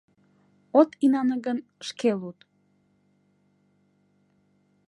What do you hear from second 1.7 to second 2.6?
шке луд!